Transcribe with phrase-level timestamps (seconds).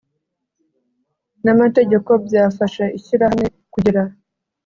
[1.43, 4.01] n amategeko byafasha ishyirahamwe kugera